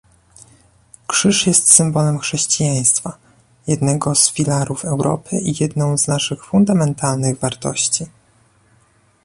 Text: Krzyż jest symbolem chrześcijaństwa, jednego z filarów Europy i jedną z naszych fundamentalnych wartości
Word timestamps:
Krzyż 1.07 1.47
jest 1.47 1.73
symbolem 1.73 2.19
chrześcijaństwa, 2.19 3.17
jednego 3.67 4.15
z 4.15 4.31
filarów 4.31 4.85
Europy 4.85 5.37
i 5.39 5.63
jedną 5.63 5.97
z 5.97 6.07
naszych 6.07 6.45
fundamentalnych 6.45 7.39
wartości 7.39 8.05